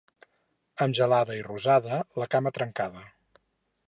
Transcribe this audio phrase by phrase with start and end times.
[0.85, 3.05] Amb gelada i rosada, la cama trencada.